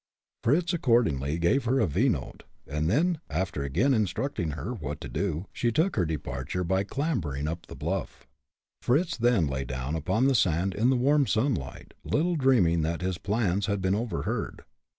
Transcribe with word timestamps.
Fritz 0.43 0.73
accordingly 0.73 1.37
gave 1.37 1.65
her 1.65 1.79
a 1.79 1.85
V 1.85 2.09
note, 2.09 2.41
and 2.65 2.89
then, 2.89 3.19
after 3.29 3.61
again 3.61 3.93
instructing 3.93 4.49
her 4.53 4.73
what 4.73 4.99
to 4.99 5.07
do, 5.07 5.45
she 5.53 5.71
took 5.71 5.95
her 5.95 6.05
departure 6.07 6.63
by 6.63 6.83
clambering 6.83 7.47
up 7.47 7.67
the 7.67 7.75
bluff. 7.75 8.25
Fritz 8.81 9.15
then 9.15 9.45
lay 9.45 9.63
down 9.63 9.95
upon 9.95 10.25
the 10.25 10.33
sand 10.33 10.73
in 10.73 10.89
the 10.89 10.97
warm 10.97 11.27
sunlight, 11.27 11.93
little 12.03 12.35
dreaming 12.35 12.81
that 12.81 13.03
his 13.03 13.19
plans 13.19 13.67
had 13.67 13.79
been 13.79 13.93
overheard. 13.93 14.63